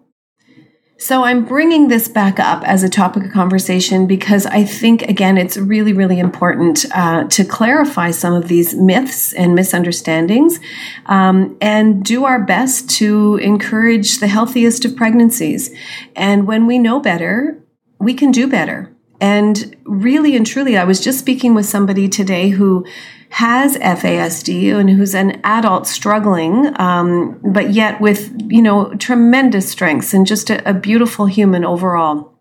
so 1.01 1.23
I'm 1.23 1.45
bringing 1.45 1.87
this 1.87 2.09
back 2.09 2.41
up 2.41 2.65
as 2.65 2.83
a 2.83 2.89
topic 2.89 3.25
of 3.25 3.31
conversation 3.31 4.09
because 4.09 4.47
I 4.47 4.65
think, 4.65 5.03
again, 5.03 5.39
it's 5.39 5.57
really, 5.57 5.93
really 5.93 6.19
important 6.19 6.85
uh, 6.93 7.25
to 7.29 7.45
clarify 7.45 8.11
some 8.11 8.35
of 8.35 8.49
these 8.49 8.75
myths 8.75 9.33
and 9.33 9.55
misunderstandings 9.55 10.59
um, 11.07 11.57
and 11.61 12.05
do 12.05 12.25
our 12.25 12.43
best 12.43 12.91
to 12.99 13.37
encourage 13.37 14.19
the 14.19 14.27
healthiest 14.27 14.85
of 14.85 14.97
pregnancies. 14.97 15.73
And 16.17 16.49
when 16.49 16.67
we 16.67 16.81
know 16.81 16.99
better, 16.99 17.63
we 18.01 18.13
can 18.13 18.33
do 18.33 18.49
better. 18.49 18.93
And 19.21 19.77
really 19.85 20.35
and 20.37 20.45
truly, 20.45 20.77
I 20.77 20.83
was 20.83 20.99
just 20.99 21.21
speaking 21.21 21.55
with 21.55 21.67
somebody 21.67 22.09
today 22.09 22.49
who 22.49 22.85
has 23.31 23.77
FASD 23.77 24.75
and 24.75 24.91
who's 24.91 25.15
an 25.15 25.41
adult 25.45 25.87
struggling, 25.87 26.73
um, 26.81 27.39
but 27.43 27.71
yet 27.71 28.01
with, 28.01 28.33
you 28.51 28.63
know, 28.63 28.95
tremendous 28.95 29.71
strengths 29.71 30.15
and 30.15 30.27
just 30.27 30.51
a, 30.51 30.69
a 30.69 30.75
beautiful 30.75 31.27
human 31.27 31.65
overall 31.65 32.39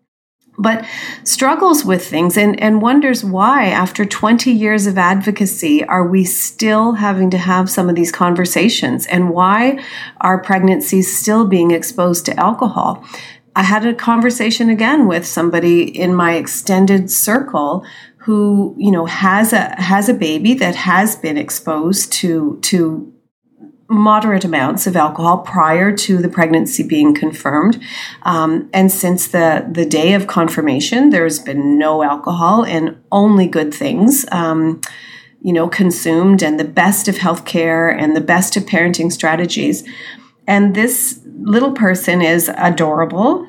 but 0.57 0.85
struggles 1.23 1.85
with 1.85 2.05
things 2.05 2.35
and, 2.35 2.59
and 2.59 2.81
wonders 2.81 3.23
why, 3.23 3.65
after 3.67 4.05
20 4.05 4.51
years 4.51 4.87
of 4.87 4.97
advocacy, 4.97 5.83
are 5.85 6.07
we 6.07 6.23
still 6.23 6.93
having 6.93 7.29
to 7.29 7.37
have 7.37 7.69
some 7.69 7.89
of 7.89 7.95
these 7.95 8.11
conversations 8.11 9.05
and 9.05 9.29
why 9.29 9.79
are 10.19 10.41
pregnancies 10.41 11.15
still 11.15 11.45
being 11.45 11.71
exposed 11.71 12.25
to 12.25 12.39
alcohol? 12.39 13.05
I 13.55 13.63
had 13.63 13.85
a 13.85 13.93
conversation 13.93 14.69
again 14.69 15.07
with 15.07 15.25
somebody 15.25 15.83
in 15.83 16.13
my 16.13 16.35
extended 16.35 17.11
circle 17.11 17.85
who 18.27 18.75
you 18.77 18.91
know 18.91 19.05
has 19.05 19.53
a 19.53 19.73
has 19.81 20.09
a 20.09 20.13
baby 20.13 20.53
that 20.53 20.75
has 20.75 21.15
been 21.15 21.37
exposed 21.37 22.11
to 22.11 22.59
to 22.61 23.13
moderate 23.89 24.43
amounts 24.43 24.85
of 24.85 24.97
alcohol 24.97 25.37
prior 25.37 25.95
to 25.95 26.17
the 26.17 26.27
pregnancy 26.27 26.83
being 26.83 27.15
confirmed. 27.15 27.81
Um, 28.23 28.69
and 28.73 28.91
since 28.91 29.29
the, 29.29 29.65
the 29.71 29.85
day 29.85 30.13
of 30.13 30.27
confirmation, 30.27 31.09
there's 31.09 31.39
been 31.39 31.79
no 31.79 32.03
alcohol 32.03 32.65
and 32.65 32.97
only 33.13 33.47
good 33.47 33.73
things. 33.73 34.25
Um, 34.29 34.81
you 35.41 35.53
know, 35.53 35.69
consumed 35.69 36.43
and 36.43 36.59
the 36.59 36.65
best 36.65 37.07
of 37.07 37.15
healthcare 37.15 37.95
and 37.97 38.13
the 38.13 38.19
best 38.19 38.57
of 38.57 38.63
parenting 38.63 39.09
strategies. 39.09 39.87
And 40.47 40.75
this 40.75 41.21
little 41.39 41.71
person 41.71 42.21
is 42.21 42.51
adorable 42.57 43.47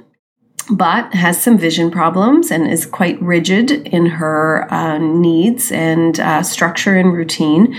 but 0.71 1.15
has 1.15 1.43
some 1.43 1.59
vision 1.59 1.91
problems 1.91 2.51
and 2.51 2.71
is 2.71 2.85
quite 2.87 3.21
rigid 3.23 3.71
in 3.71 4.07
her 4.07 4.73
uh, 4.73 4.99
needs 4.99 5.73
and 5.73 6.21
uh, 6.21 6.43
structure 6.43 6.97
and 6.97 7.13
routine. 7.13 7.75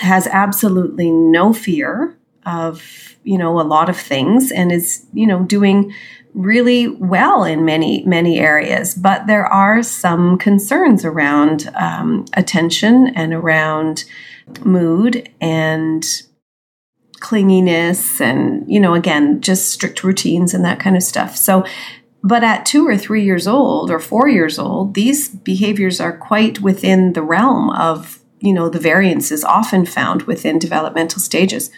Has 0.00 0.26
absolutely 0.28 1.10
no 1.10 1.52
fear 1.52 2.16
of 2.46 3.16
you 3.24 3.36
know 3.36 3.60
a 3.60 3.62
lot 3.62 3.88
of 3.88 3.96
things 3.96 4.50
and 4.50 4.72
is 4.72 5.04
you 5.12 5.26
know 5.26 5.42
doing 5.44 5.92
really 6.34 6.88
well 6.88 7.44
in 7.44 7.64
many 7.64 8.04
many 8.06 8.38
areas 8.38 8.94
but 8.94 9.26
there 9.26 9.46
are 9.46 9.82
some 9.82 10.38
concerns 10.38 11.04
around 11.04 11.70
um, 11.74 12.24
attention 12.34 13.08
and 13.08 13.34
around 13.34 14.04
mood 14.64 15.28
and 15.40 16.22
clinginess 17.20 18.20
and, 18.20 18.70
you 18.70 18.80
know, 18.80 18.94
again, 18.94 19.40
just 19.40 19.70
strict 19.70 20.04
routines 20.04 20.54
and 20.54 20.64
that 20.64 20.80
kind 20.80 20.96
of 20.96 21.02
stuff. 21.02 21.36
So, 21.36 21.64
but 22.22 22.42
at 22.42 22.66
two 22.66 22.86
or 22.86 22.96
three 22.96 23.24
years 23.24 23.46
old 23.46 23.90
or 23.90 23.98
four 24.00 24.28
years 24.28 24.58
old, 24.58 24.94
these 24.94 25.28
behaviors 25.28 26.00
are 26.00 26.16
quite 26.16 26.60
within 26.60 27.12
the 27.12 27.22
realm 27.22 27.70
of, 27.70 28.20
you 28.40 28.52
know, 28.52 28.68
the 28.68 28.80
variances 28.80 29.44
often 29.44 29.86
found 29.86 30.22
within 30.22 30.58
developmental 30.58 31.20
stages. 31.20 31.70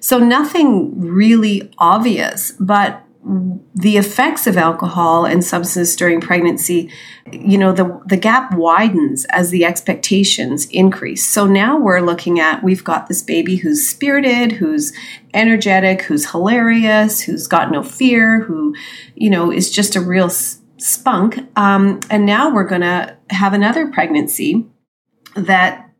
So 0.00 0.18
nothing 0.18 0.98
really 0.98 1.70
obvious, 1.78 2.52
but 2.58 3.04
the 3.22 3.98
effects 3.98 4.46
of 4.46 4.56
alcohol 4.56 5.26
and 5.26 5.44
substances 5.44 5.94
during 5.94 6.20
pregnancy, 6.20 6.90
you 7.30 7.58
know, 7.58 7.70
the, 7.72 8.00
the 8.06 8.16
gap 8.16 8.54
widens 8.54 9.26
as 9.26 9.50
the 9.50 9.64
expectations 9.64 10.66
increase. 10.70 11.28
So 11.28 11.46
now 11.46 11.78
we're 11.78 12.00
looking 12.00 12.40
at 12.40 12.64
we've 12.64 12.82
got 12.82 13.08
this 13.08 13.20
baby 13.22 13.56
who's 13.56 13.86
spirited, 13.86 14.52
who's 14.52 14.92
energetic, 15.34 16.02
who's 16.02 16.30
hilarious, 16.30 17.20
who's 17.20 17.46
got 17.46 17.70
no 17.70 17.82
fear, 17.82 18.40
who, 18.40 18.74
you 19.14 19.28
know, 19.28 19.52
is 19.52 19.70
just 19.70 19.96
a 19.96 20.00
real 20.00 20.30
spunk. 20.30 21.46
Um, 21.56 22.00
and 22.08 22.24
now 22.24 22.52
we're 22.52 22.64
going 22.64 22.80
to 22.80 23.16
have 23.28 23.52
another 23.52 23.88
pregnancy 23.88 24.66
that, 25.34 25.90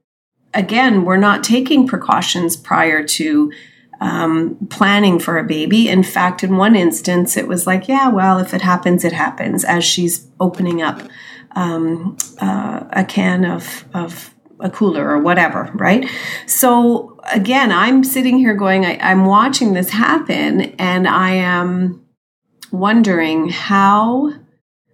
again, 0.54 1.04
we're 1.04 1.18
not 1.18 1.44
taking 1.44 1.86
precautions 1.86 2.56
prior 2.56 3.04
to 3.04 3.52
um, 4.00 4.56
planning 4.70 5.18
for 5.18 5.38
a 5.38 5.44
baby. 5.44 5.88
In 5.88 6.02
fact, 6.02 6.42
in 6.42 6.56
one 6.56 6.74
instance, 6.74 7.36
it 7.36 7.46
was 7.46 7.66
like, 7.66 7.88
yeah, 7.88 8.08
well, 8.08 8.38
if 8.38 8.54
it 8.54 8.62
happens, 8.62 9.04
it 9.04 9.12
happens, 9.12 9.64
as 9.64 9.84
she's 9.84 10.26
opening 10.40 10.80
up 10.80 11.02
um, 11.52 12.16
uh, 12.40 12.84
a 12.90 13.04
can 13.04 13.44
of, 13.44 13.84
of 13.92 14.34
a 14.60 14.70
cooler 14.70 15.08
or 15.08 15.18
whatever, 15.18 15.70
right? 15.74 16.08
So 16.46 17.18
again, 17.32 17.72
I'm 17.72 18.04
sitting 18.04 18.38
here 18.38 18.54
going, 18.54 18.84
I, 18.86 18.98
I'm 19.00 19.26
watching 19.26 19.72
this 19.72 19.90
happen 19.90 20.62
and 20.78 21.08
I 21.08 21.32
am 21.32 22.06
wondering 22.70 23.48
how 23.48 24.32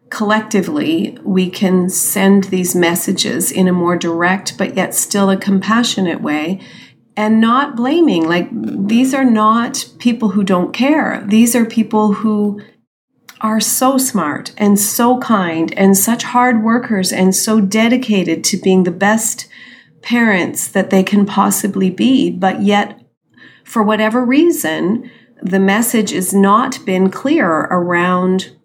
collectively 0.09 1.19
we 1.25 1.51
can 1.51 1.89
send 1.91 2.45
these 2.45 2.75
messages 2.75 3.51
in 3.51 3.67
a 3.67 3.73
more 3.73 3.97
direct 3.97 4.57
but 4.57 4.77
yet 4.77 4.95
still 4.95 5.31
a 5.31 5.37
compassionate 5.37 6.23
way 6.23 6.61
and 7.17 7.41
not 7.41 7.77
blaming. 7.77 8.29
Like, 8.29 8.49
these 8.53 9.15
are 9.15 9.25
not 9.25 9.89
people 9.99 10.31
who 10.31 10.45
don't 10.45 10.73
care. 10.73 11.25
These 11.27 11.57
are 11.57 11.65
people 11.65 12.13
who 12.15 12.61
are 13.41 13.61
so 13.61 13.99
smart 13.99 14.53
and 14.57 14.79
so 14.79 15.19
kind 15.19 15.73
and 15.77 15.97
such 15.97 16.25
hard 16.25 16.63
workers 16.63 17.13
and 17.13 17.35
so 17.35 17.61
dedicated 17.61 18.45
to 18.45 18.57
being 18.57 18.85
the 18.85 18.91
best 18.91 19.47
parents 20.03 20.69
that 20.69 20.91
they 20.91 21.03
can 21.03 21.27
possibly 21.27 21.91
be, 21.91 22.31
but 22.31 22.63
yet, 22.63 23.01
for 23.65 23.83
whatever 23.83 24.25
reason, 24.25 25.11
the 25.43 25.59
message 25.59 26.11
has 26.11 26.33
not 26.33 26.79
been 26.87 27.11
clear 27.11 27.49
around 27.51 28.57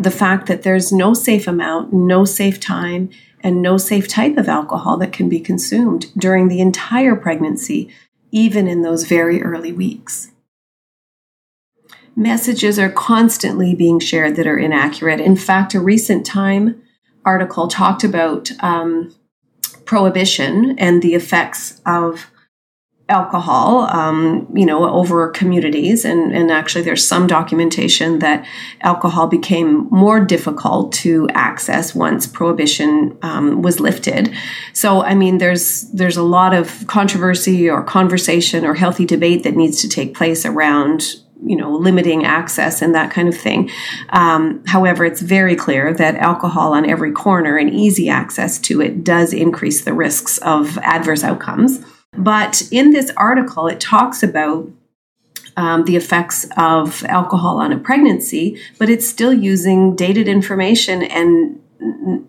the 0.00 0.10
fact 0.10 0.46
that 0.46 0.62
there's 0.62 0.90
no 0.90 1.14
safe 1.14 1.46
amount, 1.46 1.92
no 1.92 2.24
safe 2.24 2.58
time, 2.58 3.10
and 3.44 3.60
no 3.60 3.76
safe 3.76 4.08
type 4.08 4.38
of 4.38 4.48
alcohol 4.48 4.96
that 4.96 5.12
can 5.12 5.28
be 5.28 5.38
consumed 5.38 6.06
during 6.16 6.48
the 6.48 6.60
entire 6.60 7.14
pregnancy, 7.14 7.90
even 8.32 8.66
in 8.66 8.80
those 8.80 9.04
very 9.04 9.42
early 9.42 9.70
weeks. 9.70 10.32
Messages 12.16 12.78
are 12.78 12.90
constantly 12.90 13.74
being 13.74 14.00
shared 14.00 14.36
that 14.36 14.46
are 14.46 14.58
inaccurate. 14.58 15.20
In 15.20 15.36
fact, 15.36 15.74
a 15.74 15.80
recent 15.80 16.24
Time 16.24 16.80
article 17.24 17.68
talked 17.68 18.02
about 18.02 18.50
um, 18.60 19.14
prohibition 19.84 20.78
and 20.78 21.02
the 21.02 21.14
effects 21.14 21.80
of 21.84 22.30
alcohol, 23.08 23.80
um, 23.90 24.48
you 24.54 24.64
know, 24.64 24.88
over 24.88 25.28
communities. 25.28 26.06
And, 26.06 26.34
and 26.34 26.50
actually, 26.50 26.84
there's 26.84 27.06
some 27.06 27.26
documentation 27.26 28.20
that 28.20 28.46
alcohol 28.80 29.26
became 29.26 29.88
more 29.90 30.20
difficult 30.20 30.92
to 30.94 31.28
access 31.34 31.94
once 31.94 32.26
prohibition 32.26 33.16
um, 33.20 33.60
was 33.60 33.78
lifted. 33.78 34.34
So, 34.72 35.02
I 35.02 35.14
mean, 35.14 35.38
there's 35.38 35.82
there's 35.90 36.16
a 36.16 36.22
lot 36.22 36.54
of 36.54 36.86
controversy 36.86 37.68
or 37.68 37.82
conversation 37.82 38.64
or 38.64 38.74
healthy 38.74 39.04
debate 39.04 39.42
that 39.42 39.54
needs 39.54 39.82
to 39.82 39.88
take 39.88 40.14
place 40.14 40.46
around 40.46 41.16
you 41.46 41.56
know 41.56 41.72
limiting 41.76 42.24
access 42.24 42.80
and 42.80 42.94
that 42.94 43.10
kind 43.10 43.28
of 43.28 43.36
thing 43.36 43.68
um, 44.10 44.64
however 44.66 45.04
it's 45.04 45.20
very 45.20 45.54
clear 45.54 45.92
that 45.92 46.14
alcohol 46.14 46.72
on 46.72 46.88
every 46.88 47.12
corner 47.12 47.58
and 47.58 47.74
easy 47.74 48.08
access 48.08 48.58
to 48.58 48.80
it 48.80 49.04
does 49.04 49.34
increase 49.34 49.84
the 49.84 49.92
risks 49.92 50.38
of 50.38 50.78
adverse 50.78 51.22
outcomes 51.22 51.84
but 52.16 52.62
in 52.70 52.90
this 52.90 53.10
article, 53.16 53.66
it 53.66 53.80
talks 53.80 54.22
about 54.22 54.68
um, 55.56 55.84
the 55.84 55.96
effects 55.96 56.46
of 56.56 57.04
alcohol 57.04 57.58
on 57.58 57.72
a 57.72 57.78
pregnancy, 57.78 58.60
but 58.78 58.88
it's 58.88 59.08
still 59.08 59.32
using 59.32 59.94
dated 59.94 60.28
information 60.28 61.02
and 61.02 61.60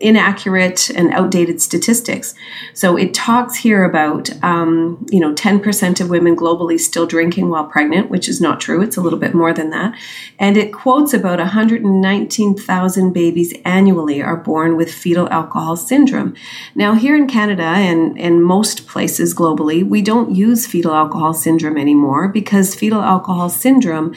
inaccurate 0.00 0.90
and 0.90 1.12
outdated 1.12 1.60
statistics. 1.60 2.34
So 2.74 2.96
it 2.96 3.14
talks 3.14 3.56
here 3.56 3.84
about, 3.84 4.30
um, 4.42 5.06
you 5.10 5.20
know, 5.20 5.34
10% 5.34 6.00
of 6.00 6.10
women 6.10 6.36
globally 6.36 6.78
still 6.78 7.06
drinking 7.06 7.48
while 7.48 7.66
pregnant, 7.66 8.10
which 8.10 8.28
is 8.28 8.40
not 8.40 8.60
true. 8.60 8.82
It's 8.82 8.96
a 8.96 9.00
little 9.00 9.18
bit 9.18 9.34
more 9.34 9.52
than 9.52 9.70
that. 9.70 9.94
And 10.38 10.56
it 10.56 10.72
quotes 10.72 11.14
about 11.14 11.38
119,000 11.38 13.12
babies 13.12 13.54
annually 13.64 14.22
are 14.22 14.36
born 14.36 14.76
with 14.76 14.92
fetal 14.92 15.28
alcohol 15.30 15.76
syndrome. 15.76 16.34
Now, 16.74 16.94
here 16.94 17.16
in 17.16 17.26
Canada 17.26 17.62
and, 17.62 18.18
and 18.20 18.44
most 18.44 18.86
places 18.86 19.34
globally, 19.34 19.86
we 19.86 20.02
don't 20.02 20.34
use 20.34 20.66
fetal 20.66 20.92
alcohol 20.92 21.32
syndrome 21.32 21.78
anymore 21.78 22.28
because 22.28 22.74
fetal 22.74 23.00
alcohol 23.00 23.48
syndrome 23.48 24.14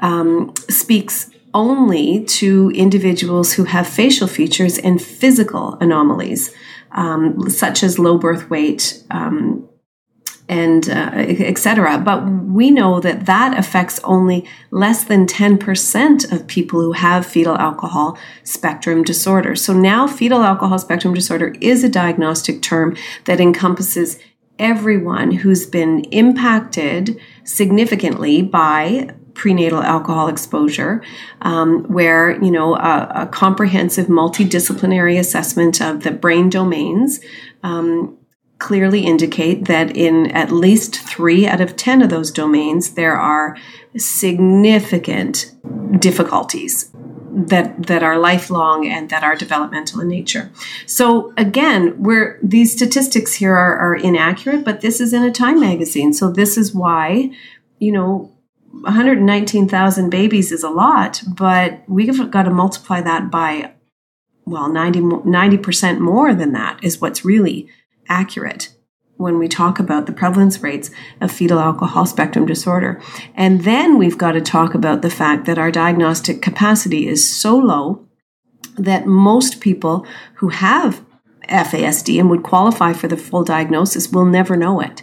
um, 0.00 0.54
speaks 0.68 1.30
only 1.58 2.24
to 2.24 2.70
individuals 2.70 3.52
who 3.52 3.64
have 3.64 3.86
facial 3.86 4.28
features 4.28 4.78
and 4.78 5.02
physical 5.02 5.74
anomalies, 5.80 6.54
um, 6.92 7.50
such 7.50 7.82
as 7.82 7.98
low 7.98 8.16
birth 8.16 8.48
weight. 8.48 9.02
Um, 9.10 9.68
and 10.50 10.88
uh, 10.88 11.10
etc. 11.14 11.98
But 11.98 12.26
we 12.26 12.70
know 12.70 13.00
that 13.00 13.26
that 13.26 13.58
affects 13.58 14.00
only 14.02 14.48
less 14.70 15.04
than 15.04 15.26
10% 15.26 16.32
of 16.32 16.46
people 16.46 16.80
who 16.80 16.92
have 16.92 17.26
fetal 17.26 17.54
alcohol 17.58 18.16
spectrum 18.44 19.04
disorder. 19.04 19.54
So 19.54 19.74
now 19.74 20.06
fetal 20.06 20.40
alcohol 20.42 20.78
spectrum 20.78 21.12
disorder 21.12 21.54
is 21.60 21.84
a 21.84 21.88
diagnostic 21.90 22.62
term 22.62 22.96
that 23.26 23.42
encompasses 23.42 24.18
everyone 24.58 25.32
who's 25.32 25.66
been 25.66 26.04
impacted 26.04 27.20
significantly 27.44 28.40
by 28.40 29.10
prenatal 29.38 29.82
alcohol 29.82 30.28
exposure, 30.28 31.00
um, 31.42 31.84
where 31.84 32.42
you 32.42 32.50
know 32.50 32.74
a, 32.74 33.10
a, 33.14 33.26
comprehensive 33.26 34.08
multidisciplinary 34.08 35.18
assessment 35.18 35.80
of 35.80 36.02
the 36.02 36.10
brain 36.10 36.50
domains 36.50 37.20
um, 37.62 38.18
clearly 38.58 39.06
indicate 39.06 39.66
that 39.66 39.96
in 39.96 40.30
at 40.32 40.50
least 40.50 40.96
three 40.96 41.46
out 41.46 41.60
of 41.60 41.76
ten 41.76 42.02
of 42.02 42.10
those 42.10 42.32
domains 42.32 42.94
there 42.94 43.16
are 43.16 43.56
significant 43.96 45.52
difficulties 45.98 46.90
that 47.30 47.86
that 47.86 48.02
are 48.02 48.18
lifelong 48.18 48.86
and 48.88 49.08
that 49.10 49.22
are 49.22 49.36
developmental 49.36 50.00
in 50.00 50.08
nature. 50.08 50.50
So 50.86 51.32
again, 51.36 52.02
where 52.02 52.38
these 52.42 52.72
statistics 52.72 53.34
here 53.34 53.54
are, 53.54 53.76
are 53.78 53.94
inaccurate, 53.94 54.64
but 54.64 54.80
this 54.80 55.00
is 55.00 55.12
in 55.12 55.22
a 55.22 55.30
Time 55.30 55.60
magazine, 55.60 56.12
so 56.12 56.30
this 56.30 56.58
is 56.58 56.74
why 56.74 57.30
you 57.78 57.92
know 57.92 58.32
119,000 58.72 60.10
babies 60.10 60.52
is 60.52 60.62
a 60.62 60.70
lot, 60.70 61.22
but 61.26 61.82
we've 61.88 62.30
got 62.30 62.44
to 62.44 62.50
multiply 62.50 63.00
that 63.00 63.30
by, 63.30 63.72
well, 64.44 64.68
90, 64.68 65.00
90% 65.00 65.98
more 65.98 66.34
than 66.34 66.52
that 66.52 66.82
is 66.82 67.00
what's 67.00 67.24
really 67.24 67.68
accurate 68.08 68.74
when 69.16 69.38
we 69.38 69.48
talk 69.48 69.80
about 69.80 70.06
the 70.06 70.12
prevalence 70.12 70.62
rates 70.62 70.90
of 71.20 71.32
fetal 71.32 71.58
alcohol 71.58 72.06
spectrum 72.06 72.46
disorder. 72.46 73.00
And 73.34 73.64
then 73.64 73.98
we've 73.98 74.18
got 74.18 74.32
to 74.32 74.40
talk 74.40 74.74
about 74.74 75.02
the 75.02 75.10
fact 75.10 75.44
that 75.46 75.58
our 75.58 75.72
diagnostic 75.72 76.40
capacity 76.40 77.08
is 77.08 77.28
so 77.28 77.56
low 77.56 78.06
that 78.76 79.06
most 79.06 79.60
people 79.60 80.06
who 80.34 80.50
have 80.50 81.04
FASD 81.48 82.20
and 82.20 82.30
would 82.30 82.42
qualify 82.42 82.92
for 82.92 83.08
the 83.08 83.16
full 83.16 83.44
diagnosis 83.44 84.10
We'll 84.10 84.24
never 84.24 84.56
know 84.56 84.80
it. 84.80 85.02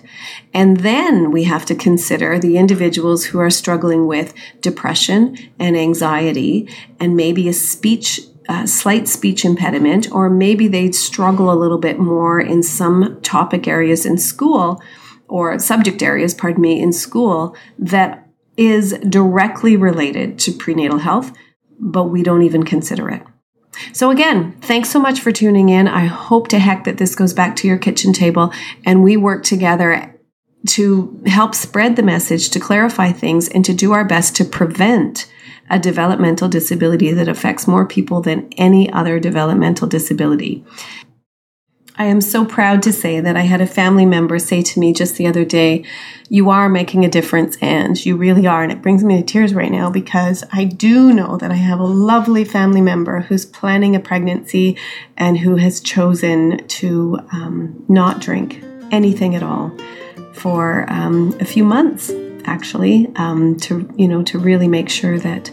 And 0.53 0.77
then 0.77 1.31
we 1.31 1.43
have 1.43 1.65
to 1.65 1.75
consider 1.75 2.39
the 2.39 2.57
individuals 2.57 3.25
who 3.25 3.39
are 3.39 3.49
struggling 3.49 4.07
with 4.07 4.33
depression 4.61 5.37
and 5.59 5.75
anxiety 5.75 6.69
and 6.99 7.15
maybe 7.15 7.47
a 7.47 7.53
speech 7.53 8.21
uh, 8.47 8.65
slight 8.65 9.07
speech 9.07 9.43
impediment, 9.43 10.11
or 10.11 10.29
maybe 10.29 10.67
they 10.67 10.91
struggle 10.91 11.51
a 11.51 11.57
little 11.57 11.79
bit 11.79 11.97
more 11.97 12.39
in 12.39 12.61
some 12.61 13.19
topic 13.21 13.67
areas 13.67 14.05
in 14.05 14.17
school 14.17 14.79
or 15.27 15.57
subject 15.57 16.03
areas, 16.03 16.33
pardon 16.33 16.61
me, 16.61 16.79
in 16.79 16.93
school 16.93 17.55
that 17.79 18.27
is 18.57 18.93
directly 19.09 19.75
related 19.75 20.37
to 20.39 20.51
prenatal 20.51 20.99
health, 20.99 21.31
but 21.79 22.05
we 22.05 22.23
don't 22.23 22.43
even 22.43 22.63
consider 22.63 23.09
it. 23.09 23.23
So, 23.93 24.11
again, 24.11 24.53
thanks 24.61 24.89
so 24.89 24.99
much 24.99 25.19
for 25.19 25.31
tuning 25.31 25.69
in. 25.69 25.87
I 25.87 26.05
hope 26.05 26.47
to 26.49 26.59
heck 26.59 26.83
that 26.85 26.97
this 26.97 27.15
goes 27.15 27.33
back 27.33 27.55
to 27.57 27.67
your 27.67 27.77
kitchen 27.77 28.13
table 28.13 28.51
and 28.85 29.03
we 29.03 29.17
work 29.17 29.43
together 29.43 30.11
to 30.67 31.21
help 31.27 31.53
spread 31.53 31.95
the 31.95 32.03
message, 32.03 32.49
to 32.49 32.59
clarify 32.59 33.11
things, 33.11 33.47
and 33.47 33.63
to 33.65 33.73
do 33.73 33.93
our 33.93 34.05
best 34.05 34.35
to 34.37 34.45
prevent 34.45 35.31
a 35.69 35.79
developmental 35.79 36.47
disability 36.47 37.11
that 37.11 37.27
affects 37.27 37.67
more 37.67 37.85
people 37.85 38.21
than 38.21 38.47
any 38.57 38.91
other 38.91 39.19
developmental 39.19 39.87
disability. 39.87 40.63
I 41.97 42.05
am 42.05 42.19
so 42.19 42.43
proud 42.43 42.83
to 42.83 42.91
say 42.91 43.21
that 43.21 43.37
I 43.37 43.41
had 43.41 43.61
a 43.61 43.67
family 43.67 44.05
member 44.05 44.37
say 44.37 44.61
to 44.61 44.79
me 44.79 44.91
just 44.93 45.15
the 45.15 45.27
other 45.27 45.45
day, 45.45 45.85
You 46.29 46.49
are 46.49 46.67
making 46.67 47.05
a 47.05 47.09
difference, 47.09 47.57
and 47.61 48.03
you 48.05 48.17
really 48.17 48.45
are. 48.47 48.63
And 48.63 48.71
it 48.71 48.81
brings 48.81 49.03
me 49.03 49.17
to 49.17 49.23
tears 49.23 49.53
right 49.53 49.71
now 49.71 49.89
because 49.89 50.43
I 50.51 50.65
do 50.65 51.13
know 51.13 51.37
that 51.37 51.51
I 51.51 51.55
have 51.55 51.79
a 51.79 51.85
lovely 51.85 52.43
family 52.43 52.81
member 52.81 53.21
who's 53.21 53.45
planning 53.45 53.95
a 53.95 53.99
pregnancy 53.99 54.77
and 55.15 55.37
who 55.37 55.55
has 55.55 55.79
chosen 55.79 56.67
to 56.67 57.19
um, 57.31 57.85
not 57.87 58.19
drink 58.19 58.61
anything 58.91 59.35
at 59.35 59.43
all 59.43 59.71
for 60.33 60.85
um, 60.89 61.35
a 61.39 61.45
few 61.45 61.63
months, 61.63 62.11
actually, 62.43 63.09
um, 63.15 63.55
to 63.57 63.89
you 63.97 64.07
know 64.07 64.21
to 64.23 64.37
really 64.37 64.67
make 64.67 64.89
sure 64.89 65.17
that 65.19 65.47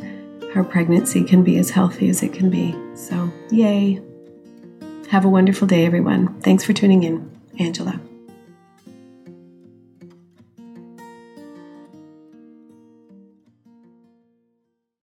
her 0.53 0.65
pregnancy 0.65 1.23
can 1.23 1.45
be 1.45 1.57
as 1.59 1.71
healthy 1.71 2.09
as 2.09 2.23
it 2.23 2.33
can 2.33 2.51
be. 2.51 2.75
So, 2.95 3.31
yay! 3.51 4.03
Have 5.13 5.27
a 5.27 5.29
wonderful 5.29 5.69
day, 5.69 5.85
everyone. 5.85 6.41
Thanks 6.41 6.65
for 6.65 6.73
tuning 6.73 7.03
in. 7.03 7.31
Angela. 7.59 8.01